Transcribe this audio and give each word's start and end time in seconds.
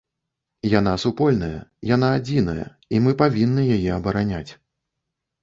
Яна 0.79 0.93
супольная, 1.03 1.59
яна 1.95 2.09
адзіная, 2.21 2.65
і 2.97 3.03
мы 3.05 3.11
павінны 3.21 3.69
яе 3.77 3.91
абараняць. 3.99 4.51